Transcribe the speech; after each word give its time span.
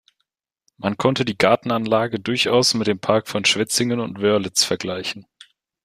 Man 0.77 0.97
konnte 0.97 1.25
die 1.25 1.37
Gartenanlage 1.37 2.19
durchaus 2.19 2.73
mit 2.73 2.87
dem 2.87 2.97
Park 2.99 3.27
von 3.27 3.45
Schwetzingen 3.45 3.99
und 3.99 4.19
Wörlitz 4.19 4.63
vergleichen. 4.63 5.27